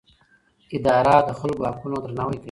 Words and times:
اداره 0.75 1.15
د 1.27 1.31
خلکو 1.39 1.61
حقونه 1.69 1.97
درناوی 2.03 2.35
کوي. 2.37 2.39